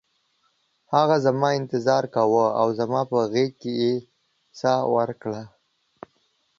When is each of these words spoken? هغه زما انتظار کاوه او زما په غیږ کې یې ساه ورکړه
هغه 0.93 1.15
زما 1.25 1.49
انتظار 1.59 2.03
کاوه 2.15 2.47
او 2.59 2.67
زما 2.79 3.01
په 3.09 3.17
غیږ 3.33 3.51
کې 3.61 3.71
یې 3.81 3.93
ساه 4.59 4.81
ورکړه 4.95 5.41